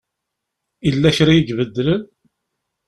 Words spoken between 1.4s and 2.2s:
ibeddlen?